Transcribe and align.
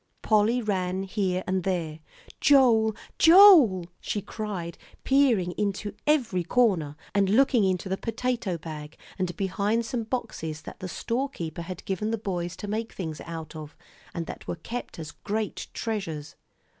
Polly 0.23 0.63
ran 0.63 1.03
here 1.03 1.43
and 1.45 1.63
there. 1.63 1.99
"Joel 2.39 2.95
Joel!" 3.19 3.85
she 3.99 4.19
cried, 4.19 4.79
peering 5.03 5.51
into 5.59 5.93
every 6.07 6.43
corner, 6.43 6.95
and 7.13 7.29
looking 7.29 7.63
into 7.63 7.87
the 7.87 7.97
potato 7.97 8.57
bag 8.57 8.97
and 9.19 9.37
behind 9.37 9.85
some 9.85 10.05
boxes 10.05 10.63
that 10.63 10.79
the 10.79 10.87
storekeeper 10.89 11.61
had 11.61 11.85
given 11.85 12.09
the 12.09 12.17
boys 12.17 12.55
to 12.55 12.67
make 12.67 12.93
things 12.93 13.21
out 13.25 13.55
of, 13.55 13.77
and 14.11 14.25
that 14.25 14.47
were 14.47 14.55
kept 14.55 14.97
as 14.97 15.11
great 15.11 15.67
treasures. 15.71 16.35